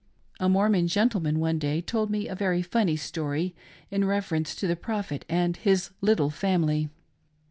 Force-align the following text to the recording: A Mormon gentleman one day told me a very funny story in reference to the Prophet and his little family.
A 0.39 0.49
Mormon 0.49 0.87
gentleman 0.87 1.37
one 1.37 1.59
day 1.59 1.79
told 1.79 2.09
me 2.09 2.27
a 2.27 2.33
very 2.33 2.63
funny 2.63 2.95
story 2.97 3.53
in 3.91 4.03
reference 4.03 4.55
to 4.55 4.65
the 4.65 4.75
Prophet 4.75 5.25
and 5.29 5.55
his 5.57 5.91
little 6.01 6.31
family. 6.31 6.89